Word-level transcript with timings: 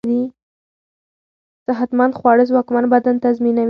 صحتمند 1.65 2.13
خواړه 2.19 2.43
ځواکمن 2.49 2.85
بدن 2.93 3.15
تضمينوي. 3.23 3.59